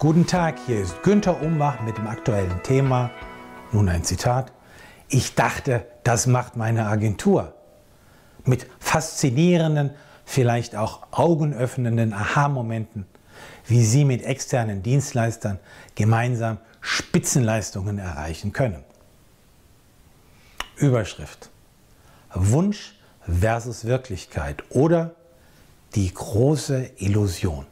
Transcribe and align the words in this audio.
Guten 0.00 0.28
Tag, 0.28 0.60
hier 0.64 0.80
ist 0.80 1.02
Günther 1.02 1.42
Umbach 1.42 1.80
mit 1.80 1.98
dem 1.98 2.06
aktuellen 2.06 2.62
Thema. 2.62 3.10
Nun 3.72 3.88
ein 3.88 4.04
Zitat. 4.04 4.52
Ich 5.08 5.34
dachte, 5.34 5.88
das 6.04 6.28
macht 6.28 6.54
meine 6.54 6.86
Agentur. 6.86 7.52
Mit 8.44 8.68
faszinierenden, 8.78 9.90
vielleicht 10.24 10.76
auch 10.76 11.08
augenöffnenden 11.10 12.12
Aha-Momenten, 12.12 13.06
wie 13.66 13.82
Sie 13.82 14.04
mit 14.04 14.22
externen 14.22 14.84
Dienstleistern 14.84 15.58
gemeinsam 15.96 16.58
Spitzenleistungen 16.80 17.98
erreichen 17.98 18.52
können. 18.52 18.84
Überschrift. 20.76 21.50
Wunsch 22.32 22.94
versus 23.22 23.84
Wirklichkeit 23.84 24.62
oder 24.70 25.16
die 25.96 26.14
große 26.14 26.88
Illusion. 26.98 27.66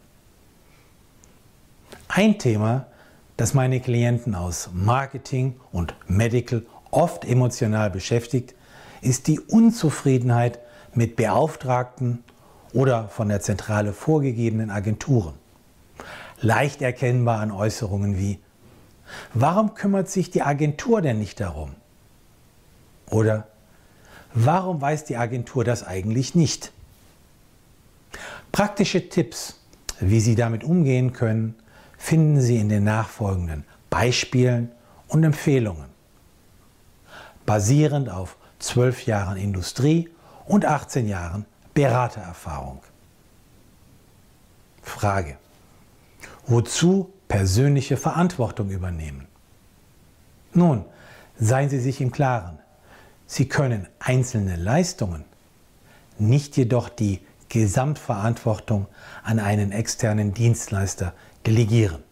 Ein 2.16 2.38
Thema, 2.38 2.86
das 3.36 3.52
meine 3.52 3.78
Klienten 3.78 4.34
aus 4.34 4.70
Marketing 4.72 5.60
und 5.70 5.94
Medical 6.08 6.64
oft 6.90 7.26
emotional 7.26 7.90
beschäftigt, 7.90 8.54
ist 9.02 9.26
die 9.26 9.38
Unzufriedenheit 9.38 10.58
mit 10.94 11.16
Beauftragten 11.16 12.24
oder 12.72 13.10
von 13.10 13.28
der 13.28 13.42
Zentrale 13.42 13.92
vorgegebenen 13.92 14.70
Agenturen. 14.70 15.34
Leicht 16.40 16.80
erkennbar 16.80 17.40
an 17.40 17.50
Äußerungen 17.52 18.18
wie, 18.18 18.38
warum 19.34 19.74
kümmert 19.74 20.08
sich 20.08 20.30
die 20.30 20.40
Agentur 20.40 21.02
denn 21.02 21.18
nicht 21.18 21.38
darum? 21.38 21.74
Oder 23.10 23.46
warum 24.32 24.80
weiß 24.80 25.04
die 25.04 25.18
Agentur 25.18 25.64
das 25.64 25.86
eigentlich 25.86 26.34
nicht? 26.34 26.72
Praktische 28.52 29.10
Tipps, 29.10 29.60
wie 30.00 30.20
Sie 30.20 30.34
damit 30.34 30.64
umgehen 30.64 31.12
können, 31.12 31.56
finden 31.98 32.40
Sie 32.40 32.58
in 32.58 32.68
den 32.68 32.84
nachfolgenden 32.84 33.64
Beispielen 33.90 34.70
und 35.08 35.24
Empfehlungen. 35.24 35.86
Basierend 37.44 38.10
auf 38.10 38.36
zwölf 38.58 39.06
Jahren 39.06 39.36
Industrie 39.36 40.10
und 40.46 40.64
18 40.64 41.08
Jahren 41.08 41.44
Beratererfahrung. 41.74 42.80
Frage. 44.82 45.36
Wozu 46.46 47.12
persönliche 47.28 47.96
Verantwortung 47.96 48.70
übernehmen? 48.70 49.26
Nun, 50.52 50.84
seien 51.38 51.68
Sie 51.68 51.80
sich 51.80 52.00
im 52.00 52.12
Klaren. 52.12 52.58
Sie 53.26 53.48
können 53.48 53.88
einzelne 53.98 54.56
Leistungen, 54.56 55.24
nicht 56.18 56.56
jedoch 56.56 56.88
die 56.88 57.20
Gesamtverantwortung 57.48 58.86
an 59.22 59.38
einen 59.38 59.72
externen 59.72 60.32
Dienstleister 60.32 61.12
delegieren. 61.46 62.02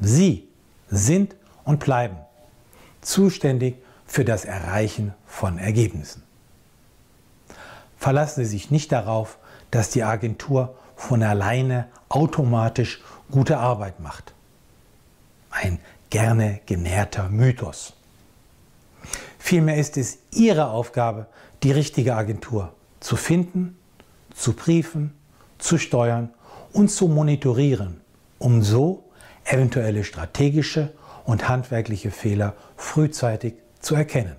Sie 0.00 0.48
sind 0.90 1.34
und 1.64 1.80
bleiben 1.80 2.16
zuständig 3.00 3.76
für 4.06 4.24
das 4.24 4.44
Erreichen 4.44 5.14
von 5.26 5.58
Ergebnissen. 5.58 6.22
Verlassen 7.96 8.44
Sie 8.44 8.50
sich 8.50 8.70
nicht 8.70 8.92
darauf, 8.92 9.38
dass 9.70 9.90
die 9.90 10.02
Agentur 10.02 10.76
von 10.96 11.22
alleine 11.22 11.88
automatisch 12.08 13.00
gute 13.30 13.58
Arbeit 13.58 14.00
macht. 14.00 14.34
Ein 15.50 15.78
gerne 16.10 16.60
genährter 16.66 17.28
Mythos. 17.28 17.94
Vielmehr 19.38 19.76
ist 19.76 19.96
es 19.96 20.18
Ihre 20.30 20.68
Aufgabe, 20.68 21.26
die 21.62 21.72
richtige 21.72 22.14
Agentur 22.14 22.72
zu 23.00 23.16
finden, 23.16 23.78
zu 24.34 24.52
briefen, 24.52 25.14
zu 25.58 25.78
steuern 25.78 26.33
und 26.74 26.90
zu 26.90 27.08
monitorieren, 27.08 28.00
um 28.38 28.62
so 28.62 29.04
eventuelle 29.44 30.04
strategische 30.04 30.92
und 31.24 31.48
handwerkliche 31.48 32.10
Fehler 32.10 32.54
frühzeitig 32.76 33.54
zu 33.80 33.94
erkennen. 33.94 34.36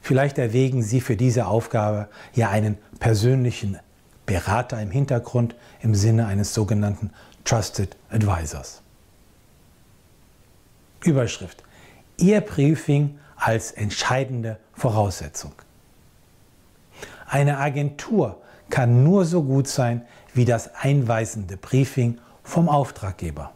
Vielleicht 0.00 0.38
erwägen 0.38 0.82
Sie 0.82 1.00
für 1.00 1.16
diese 1.16 1.46
Aufgabe 1.46 2.08
ja 2.34 2.48
einen 2.48 2.78
persönlichen 3.00 3.78
Berater 4.24 4.80
im 4.80 4.90
Hintergrund 4.90 5.54
im 5.82 5.94
Sinne 5.94 6.26
eines 6.26 6.54
sogenannten 6.54 7.10
Trusted 7.44 7.96
Advisors. 8.10 8.80
Überschrift. 11.04 11.62
Ihr 12.16 12.40
Briefing 12.40 13.18
als 13.36 13.72
entscheidende 13.72 14.58
Voraussetzung. 14.74 15.52
Eine 17.26 17.58
Agentur 17.58 18.40
kann 18.70 19.04
nur 19.04 19.24
so 19.24 19.42
gut 19.42 19.68
sein 19.68 20.02
wie 20.32 20.44
das 20.44 20.74
einweisende 20.74 21.56
Briefing 21.56 22.18
vom 22.42 22.68
Auftraggeber. 22.68 23.52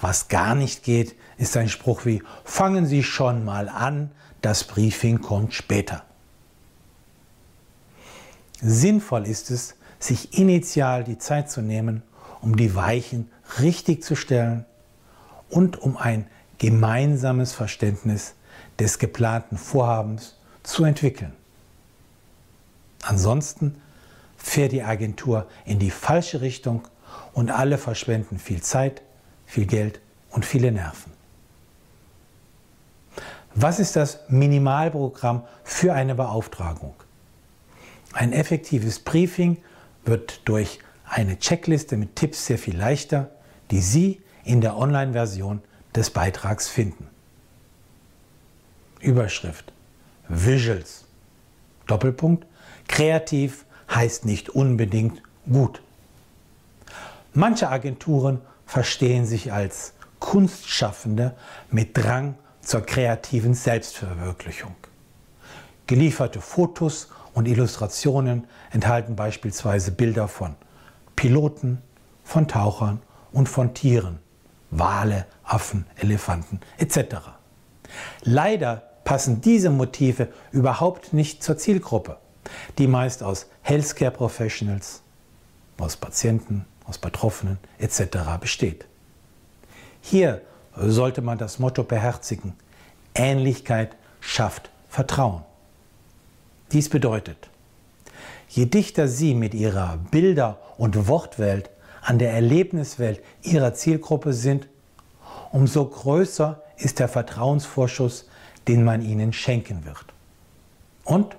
Was 0.00 0.28
gar 0.28 0.54
nicht 0.54 0.84
geht, 0.84 1.14
ist 1.36 1.56
ein 1.56 1.68
Spruch 1.68 2.04
wie 2.04 2.22
Fangen 2.44 2.86
Sie 2.86 3.02
schon 3.02 3.44
mal 3.44 3.68
an, 3.68 4.10
das 4.40 4.64
Briefing 4.64 5.20
kommt 5.20 5.54
später. 5.54 6.04
Sinnvoll 8.62 9.26
ist 9.26 9.50
es, 9.50 9.74
sich 9.98 10.38
initial 10.38 11.04
die 11.04 11.18
Zeit 11.18 11.50
zu 11.50 11.60
nehmen, 11.60 12.02
um 12.40 12.56
die 12.56 12.74
Weichen 12.74 13.30
richtig 13.60 14.02
zu 14.02 14.14
stellen 14.14 14.64
und 15.50 15.80
um 15.80 15.96
ein 15.96 16.26
gemeinsames 16.58 17.52
Verständnis 17.52 18.34
des 18.78 18.98
geplanten 18.98 19.58
Vorhabens 19.58 20.36
zu 20.62 20.84
entwickeln. 20.84 21.32
Ansonsten 23.02 23.80
fährt 24.46 24.70
die 24.70 24.84
Agentur 24.84 25.48
in 25.64 25.80
die 25.80 25.90
falsche 25.90 26.40
Richtung 26.40 26.86
und 27.32 27.50
alle 27.50 27.78
verschwenden 27.78 28.38
viel 28.38 28.62
Zeit, 28.62 29.02
viel 29.44 29.66
Geld 29.66 30.00
und 30.30 30.44
viele 30.44 30.70
Nerven. 30.70 31.12
Was 33.56 33.80
ist 33.80 33.96
das 33.96 34.20
Minimalprogramm 34.28 35.42
für 35.64 35.94
eine 35.94 36.14
Beauftragung? 36.14 36.94
Ein 38.12 38.32
effektives 38.32 39.00
Briefing 39.00 39.58
wird 40.04 40.40
durch 40.44 40.78
eine 41.04 41.38
Checkliste 41.38 41.96
mit 41.96 42.14
Tipps 42.14 42.46
sehr 42.46 42.58
viel 42.58 42.76
leichter, 42.76 43.30
die 43.72 43.80
Sie 43.80 44.22
in 44.44 44.60
der 44.60 44.76
Online-Version 44.76 45.60
des 45.94 46.10
Beitrags 46.10 46.68
finden. 46.68 47.08
Überschrift 49.00 49.72
Visuals. 50.28 51.04
Doppelpunkt 51.86 52.46
Kreativ 52.88 53.65
heißt 53.90 54.24
nicht 54.24 54.50
unbedingt 54.50 55.22
gut. 55.50 55.82
Manche 57.32 57.68
Agenturen 57.68 58.40
verstehen 58.66 59.26
sich 59.26 59.52
als 59.52 59.92
Kunstschaffende 60.18 61.36
mit 61.70 61.96
Drang 61.96 62.34
zur 62.62 62.80
kreativen 62.80 63.54
Selbstverwirklichung. 63.54 64.74
Gelieferte 65.86 66.40
Fotos 66.40 67.08
und 67.34 67.46
Illustrationen 67.46 68.46
enthalten 68.72 69.14
beispielsweise 69.14 69.92
Bilder 69.92 70.26
von 70.26 70.56
Piloten, 71.14 71.82
von 72.24 72.48
Tauchern 72.48 73.00
und 73.30 73.48
von 73.48 73.72
Tieren, 73.74 74.18
Wale, 74.70 75.26
Affen, 75.44 75.86
Elefanten 75.96 76.60
etc. 76.78 77.16
Leider 78.22 78.82
passen 79.04 79.40
diese 79.40 79.70
Motive 79.70 80.28
überhaupt 80.50 81.12
nicht 81.12 81.42
zur 81.44 81.56
Zielgruppe 81.56 82.18
die 82.78 82.86
meist 82.86 83.22
aus 83.22 83.46
Healthcare 83.62 84.10
Professionals, 84.10 85.02
aus 85.78 85.96
Patienten, 85.96 86.64
aus 86.84 86.98
Betroffenen 86.98 87.58
etc. 87.78 88.18
besteht. 88.40 88.86
Hier 90.00 90.42
sollte 90.76 91.22
man 91.22 91.38
das 91.38 91.58
Motto 91.58 91.82
beherzigen, 91.82 92.54
Ähnlichkeit 93.14 93.96
schafft 94.20 94.70
Vertrauen. 94.88 95.42
Dies 96.72 96.88
bedeutet, 96.88 97.48
je 98.48 98.66
dichter 98.66 99.08
Sie 99.08 99.34
mit 99.34 99.54
Ihrer 99.54 99.98
Bilder- 100.10 100.58
und 100.78 101.08
Wortwelt 101.08 101.70
an 102.02 102.18
der 102.18 102.32
Erlebniswelt 102.32 103.22
Ihrer 103.42 103.74
Zielgruppe 103.74 104.32
sind, 104.32 104.68
umso 105.50 105.84
größer 105.86 106.62
ist 106.76 106.98
der 106.98 107.08
Vertrauensvorschuss, 107.08 108.28
den 108.68 108.84
man 108.84 109.02
ihnen 109.02 109.32
schenken 109.32 109.84
wird. 109.84 110.04
Und 111.04 111.36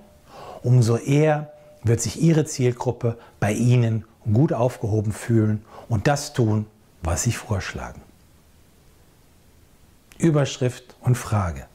umso 0.63 0.97
eher 0.97 1.51
wird 1.83 2.01
sich 2.01 2.21
Ihre 2.21 2.45
Zielgruppe 2.45 3.17
bei 3.39 3.53
Ihnen 3.53 4.05
gut 4.31 4.53
aufgehoben 4.53 5.11
fühlen 5.11 5.63
und 5.89 6.07
das 6.07 6.33
tun, 6.33 6.65
was 7.01 7.23
Sie 7.23 7.31
vorschlagen. 7.31 8.01
Überschrift 10.17 10.95
und 11.01 11.15
Frage. 11.15 11.65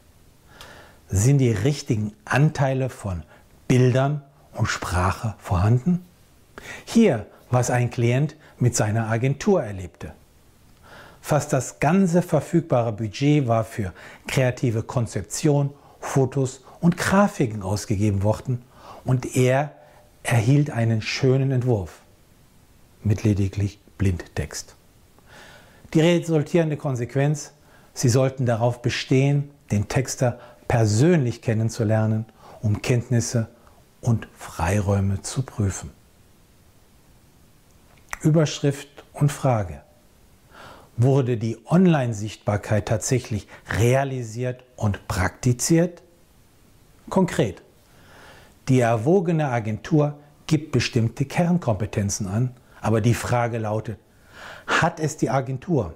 Sind 1.08 1.38
die 1.38 1.52
richtigen 1.52 2.12
Anteile 2.24 2.88
von 2.88 3.22
Bildern 3.68 4.22
und 4.54 4.66
Sprache 4.66 5.34
vorhanden? 5.38 6.04
Hier, 6.84 7.26
was 7.50 7.70
ein 7.70 7.90
Klient 7.90 8.36
mit 8.58 8.74
seiner 8.74 9.08
Agentur 9.08 9.62
erlebte. 9.62 10.12
Fast 11.20 11.52
das 11.52 11.78
ganze 11.78 12.22
verfügbare 12.22 12.92
Budget 12.92 13.46
war 13.46 13.64
für 13.64 13.92
kreative 14.26 14.82
Konzeption, 14.82 15.70
Fotos 16.00 16.62
und 16.80 16.96
Grafiken 16.96 17.62
ausgegeben 17.62 18.24
worden 18.24 18.64
und 19.04 19.36
er 19.36 19.72
erhielt 20.22 20.70
einen 20.70 21.02
schönen 21.02 21.50
Entwurf 21.50 22.00
mit 23.02 23.24
lediglich 23.24 23.78
Blindtext. 23.98 24.74
Die 25.94 26.00
resultierende 26.00 26.76
Konsequenz, 26.76 27.52
Sie 27.94 28.08
sollten 28.08 28.46
darauf 28.46 28.80
bestehen, 28.80 29.50
den 29.70 29.88
Texter 29.88 30.38
persönlich 30.66 31.42
kennenzulernen, 31.42 32.24
um 32.62 32.80
Kenntnisse 32.80 33.48
und 34.00 34.26
Freiräume 34.34 35.20
zu 35.20 35.42
prüfen. 35.42 35.90
Überschrift 38.22 39.04
und 39.12 39.30
Frage. 39.30 39.82
Wurde 40.96 41.36
die 41.36 41.58
Online-Sichtbarkeit 41.66 42.86
tatsächlich 42.86 43.48
realisiert 43.68 44.62
und 44.76 45.08
praktiziert? 45.08 46.02
Konkret. 47.08 47.62
Die 48.68 48.80
erwogene 48.80 49.48
Agentur 49.48 50.18
gibt 50.46 50.72
bestimmte 50.72 51.24
Kernkompetenzen 51.24 52.26
an, 52.26 52.54
aber 52.80 53.00
die 53.00 53.14
Frage 53.14 53.58
lautet, 53.58 53.98
hat 54.66 55.00
es 55.00 55.16
die 55.16 55.30
Agentur 55.30 55.94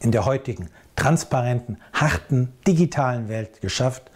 in 0.00 0.12
der 0.12 0.24
heutigen 0.24 0.68
transparenten, 0.94 1.78
harten, 1.92 2.52
digitalen 2.66 3.28
Welt 3.28 3.60
geschafft, 3.60 4.10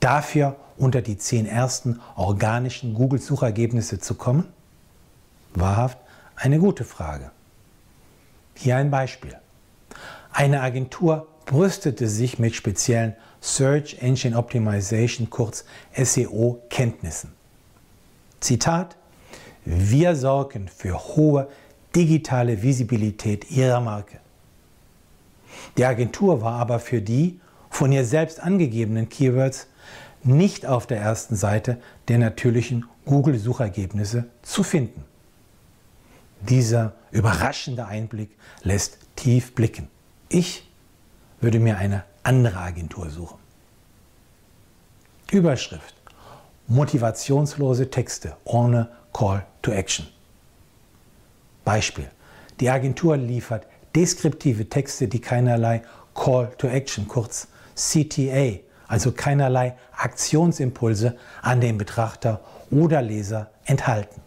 dafür 0.00 0.56
unter 0.76 1.02
die 1.02 1.16
zehn 1.16 1.46
ersten 1.46 2.00
organischen 2.16 2.94
Google-Suchergebnisse 2.94 4.00
zu 4.00 4.14
kommen? 4.14 4.48
Wahrhaft 5.54 5.98
eine 6.36 6.58
gute 6.58 6.84
Frage. 6.84 7.30
Hier 8.54 8.76
ein 8.76 8.90
Beispiel. 8.90 9.36
Eine 10.32 10.60
Agentur 10.62 11.28
brüstete 11.46 12.08
sich 12.08 12.38
mit 12.38 12.54
speziellen 12.54 13.14
Search 13.44 13.98
Engine 14.00 14.38
Optimization, 14.38 15.28
kurz 15.28 15.66
SEO, 15.94 16.62
Kenntnissen. 16.70 17.34
Zitat, 18.40 18.96
wir 19.66 20.16
sorgen 20.16 20.66
für 20.66 20.98
hohe 20.98 21.48
digitale 21.94 22.62
Visibilität 22.62 23.50
Ihrer 23.50 23.82
Marke. 23.82 24.18
Die 25.76 25.84
Agentur 25.84 26.40
war 26.40 26.54
aber 26.58 26.80
für 26.80 27.02
die 27.02 27.38
von 27.68 27.92
ihr 27.92 28.06
selbst 28.06 28.40
angegebenen 28.40 29.10
Keywords 29.10 29.66
nicht 30.22 30.64
auf 30.64 30.86
der 30.86 31.00
ersten 31.02 31.36
Seite 31.36 31.76
der 32.08 32.16
natürlichen 32.16 32.86
Google-Suchergebnisse 33.04 34.24
zu 34.40 34.62
finden. 34.62 35.04
Dieser 36.40 36.94
überraschende 37.10 37.84
Einblick 37.84 38.30
lässt 38.62 39.00
tief 39.16 39.54
blicken. 39.54 39.88
Ich 40.30 40.66
würde 41.42 41.60
mir 41.60 41.76
eine 41.76 42.04
andere 42.24 42.58
Agentur 42.58 43.08
suchen. 43.10 43.38
Überschrift. 45.30 45.94
Motivationslose 46.66 47.90
Texte 47.90 48.36
ohne 48.44 48.88
Call 49.12 49.44
to 49.62 49.70
Action. 49.70 50.06
Beispiel. 51.64 52.10
Die 52.60 52.70
Agentur 52.70 53.16
liefert 53.16 53.66
deskriptive 53.94 54.68
Texte, 54.68 55.08
die 55.08 55.20
keinerlei 55.20 55.82
Call 56.14 56.52
to 56.58 56.68
Action, 56.68 57.06
kurz 57.06 57.48
CTA, 57.74 58.60
also 58.86 59.12
keinerlei 59.12 59.74
Aktionsimpulse 59.92 61.16
an 61.42 61.60
den 61.60 61.78
Betrachter 61.78 62.40
oder 62.70 63.02
Leser 63.02 63.50
enthalten. 63.64 64.20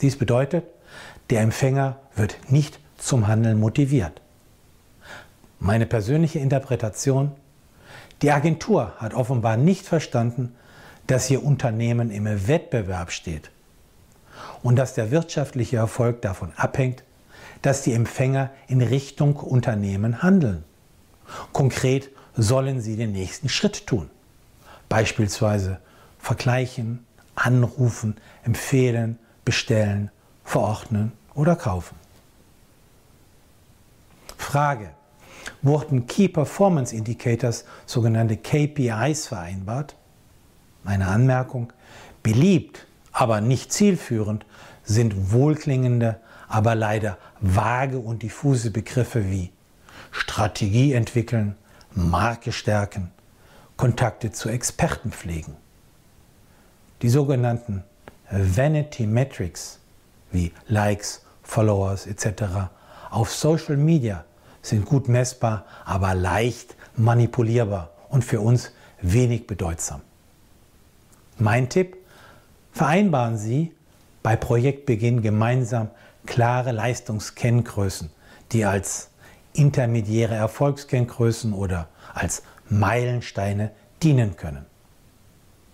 Dies 0.00 0.16
bedeutet, 0.16 0.64
der 1.30 1.40
Empfänger 1.40 1.98
wird 2.14 2.38
nicht 2.48 2.78
zum 2.98 3.26
Handeln 3.26 3.58
motiviert. 3.58 4.20
Meine 5.58 5.86
persönliche 5.86 6.38
Interpretation, 6.38 7.32
die 8.22 8.30
Agentur 8.30 8.92
hat 8.98 9.14
offenbar 9.14 9.56
nicht 9.56 9.86
verstanden, 9.86 10.54
dass 11.06 11.30
ihr 11.30 11.44
Unternehmen 11.44 12.10
im 12.10 12.48
Wettbewerb 12.48 13.10
steht 13.10 13.50
und 14.62 14.76
dass 14.76 14.94
der 14.94 15.10
wirtschaftliche 15.10 15.76
Erfolg 15.76 16.22
davon 16.22 16.52
abhängt, 16.56 17.04
dass 17.62 17.82
die 17.82 17.92
Empfänger 17.92 18.50
in 18.68 18.82
Richtung 18.82 19.36
Unternehmen 19.36 20.22
handeln. 20.22 20.64
Konkret 21.52 22.10
sollen 22.36 22.80
sie 22.80 22.96
den 22.96 23.12
nächsten 23.12 23.48
Schritt 23.48 23.86
tun. 23.86 24.10
Beispielsweise 24.88 25.80
vergleichen, 26.18 27.04
anrufen, 27.34 28.16
empfehlen, 28.44 29.18
bestellen, 29.44 30.10
verordnen 30.44 31.12
oder 31.34 31.56
kaufen. 31.56 31.96
Frage. 34.36 34.90
Wurden 35.66 36.06
Key 36.06 36.28
Performance 36.28 36.94
Indicators, 36.94 37.64
sogenannte 37.86 38.36
KPIs, 38.36 39.26
vereinbart? 39.26 39.96
Meine 40.84 41.08
Anmerkung. 41.08 41.72
Beliebt, 42.22 42.86
aber 43.10 43.40
nicht 43.40 43.72
zielführend 43.72 44.46
sind 44.84 45.32
wohlklingende, 45.32 46.20
aber 46.46 46.76
leider 46.76 47.18
vage 47.40 47.98
und 47.98 48.22
diffuse 48.22 48.70
Begriffe 48.70 49.28
wie 49.28 49.50
Strategie 50.12 50.92
entwickeln, 50.92 51.56
Marke 51.92 52.52
stärken, 52.52 53.10
Kontakte 53.76 54.30
zu 54.30 54.48
Experten 54.48 55.10
pflegen. 55.10 55.56
Die 57.02 57.08
sogenannten 57.08 57.82
Vanity 58.30 59.04
Metrics 59.04 59.80
wie 60.30 60.52
Likes, 60.68 61.24
Followers 61.42 62.06
etc. 62.06 62.70
auf 63.10 63.32
Social 63.32 63.76
Media 63.76 64.24
sind 64.68 64.84
gut 64.84 65.08
messbar, 65.08 65.64
aber 65.84 66.14
leicht 66.14 66.76
manipulierbar 66.96 67.90
und 68.08 68.24
für 68.24 68.40
uns 68.40 68.72
wenig 69.00 69.46
bedeutsam. 69.46 70.00
Mein 71.38 71.68
Tipp, 71.68 71.96
vereinbaren 72.72 73.36
Sie 73.36 73.74
bei 74.22 74.36
Projektbeginn 74.36 75.22
gemeinsam 75.22 75.90
klare 76.24 76.72
Leistungskenngrößen, 76.72 78.10
die 78.52 78.64
als 78.64 79.10
intermediäre 79.52 80.34
Erfolgskenngrößen 80.34 81.52
oder 81.52 81.88
als 82.14 82.42
Meilensteine 82.68 83.70
dienen 84.02 84.36
können. 84.36 84.66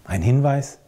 Ein 0.04 0.22
Hinweis, 0.22 0.78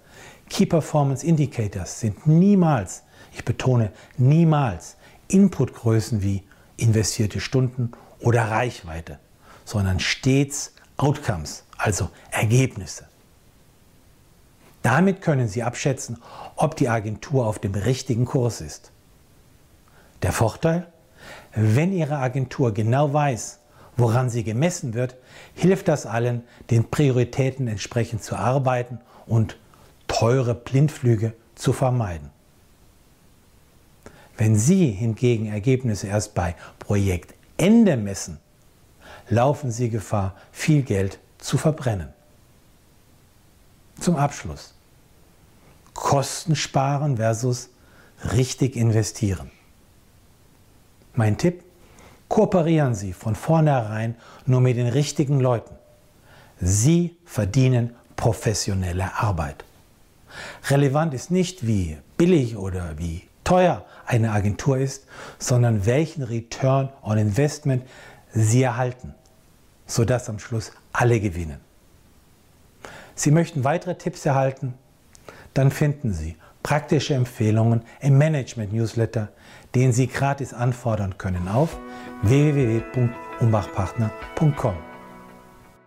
Key 0.51 0.67
Performance 0.67 1.27
Indicators 1.27 2.01
sind 2.01 2.27
niemals, 2.27 3.03
ich 3.33 3.45
betone 3.45 3.91
niemals, 4.17 4.97
Inputgrößen 5.29 6.23
wie 6.23 6.43
investierte 6.77 7.41
Stunden 7.41 7.93
oder 8.21 8.51
Reichweite, 8.51 9.19
sondern 9.65 10.01
stets 10.01 10.73
Outcomes, 10.97 11.65
also 11.77 12.11
Ergebnisse. 12.31 13.07
Damit 14.83 15.23
können 15.23 15.49
Sie 15.49 15.63
abschätzen, 15.63 16.19
ob 16.57 16.77
die 16.77 16.89
Agentur 16.89 17.47
auf 17.47 17.59
dem 17.59 17.75
richtigen 17.75 18.27
Kurs 18.27 18.61
ist. 18.61 18.93
Der 20.23 20.33
Vorteil? 20.33 20.87
Wenn 21.55 21.93
Ihre 21.93 22.19
Agentur 22.19 22.75
genau 22.75 23.13
weiß, 23.13 23.61
woran 23.97 24.29
sie 24.29 24.45
gemessen 24.45 24.95
wird, 24.95 25.17
hilft 25.55 25.89
das 25.89 26.07
allen, 26.07 26.43
den 26.71 26.91
Prioritäten 26.91 27.69
entsprechend 27.69 28.23
zu 28.23 28.37
arbeiten 28.37 28.99
und 29.27 29.57
teure 30.09 30.55
Blindflüge 30.55 31.35
zu 31.55 31.73
vermeiden. 31.73 32.31
Wenn 34.37 34.57
Sie 34.57 34.91
hingegen 34.91 35.47
Ergebnisse 35.47 36.09
erst 36.09 36.35
bei 36.35 36.57
Projektende 36.79 37.97
messen, 37.97 38.39
laufen 39.29 39.71
Sie 39.71 39.91
Gefahr, 39.91 40.35
viel 40.51 40.83
Geld 40.83 41.19
zu 41.39 41.57
verbrennen. 41.57 42.09
Zum 44.01 44.17
Abschluss. 44.17 44.75
Kosten 45.93 46.57
sparen 46.57 47.17
versus 47.17 47.71
richtig 48.33 48.75
investieren. 48.77 49.51
Mein 51.15 51.39
Tipp, 51.39 51.63
kooperieren 52.29 52.97
Sie 52.97 53.13
von 53.13 53.37
vornherein 53.37 54.17
nur 54.47 54.61
mit 54.61 54.77
den 54.77 54.89
richtigen 54.89 55.39
Leuten. 55.39 55.75
Sie 56.61 57.17
verdienen 57.25 57.95
professionelle 58.17 59.15
Arbeit. 59.17 59.65
Relevant 60.69 61.15
ist 61.15 61.31
nicht, 61.31 61.67
wie 61.67 61.99
billig 62.17 62.57
oder 62.57 62.99
wie 62.99 63.23
teuer 63.45 63.85
eine 64.07 64.33
Agentur 64.33 64.79
ist, 64.79 65.07
sondern 65.39 65.87
welchen 65.87 66.23
Return 66.23 66.91
on 67.03 67.19
Investment 67.19 67.87
Sie 68.33 68.63
erhalten, 68.63 69.15
sodass 69.87 70.29
am 70.29 70.39
Schluss 70.39 70.73
alle 70.93 71.21
gewinnen. 71.21 71.61
Sie 73.15 73.31
möchten 73.31 73.65
weitere 73.65 73.95
Tipps 73.95 74.27
erhalten? 74.27 74.75
Dann 75.55 75.71
finden 75.71 76.13
Sie 76.13 76.37
praktische 76.65 77.15
Empfehlungen 77.15 77.83
im 78.01 78.19
Management-Newsletter, 78.19 79.29
den 79.75 79.93
Sie 79.93 80.09
gratis 80.09 80.53
anfordern 80.53 81.17
können 81.19 81.47
auf 81.47 81.79
www.umbachpartner.com. 82.23 84.94